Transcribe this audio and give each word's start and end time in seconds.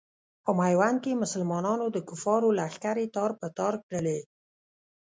په 0.43 0.51
میوند 0.59 0.97
کې 1.03 1.19
مسلمانانو 1.23 1.85
د 1.91 1.97
کفارو 2.09 2.49
لښکرې 2.59 3.05
تار 3.15 3.31
په 3.39 3.47
تار 3.57 3.73
کړلې. 3.85 4.19